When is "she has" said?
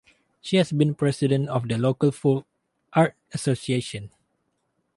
0.41-0.71